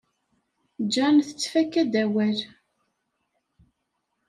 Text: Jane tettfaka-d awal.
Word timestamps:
Jane 0.93 1.21
tettfaka-d 1.27 1.93
awal. 2.03 2.37